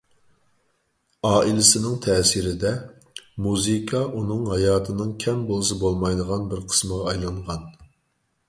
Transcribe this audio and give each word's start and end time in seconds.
ئائىلىسىنىڭ 1.31 1.99
تەسىرىدە، 2.05 2.71
مۇزىكا 3.49 4.01
ئۇنىڭ 4.17 4.41
ھاياتىنىڭ 4.55 5.15
كەم 5.27 5.45
بولسا 5.53 5.81
بولمايدىغان 5.85 6.53
بىر 6.55 6.65
قىسمىغا 6.73 7.13
ئايلانغان. 7.13 7.71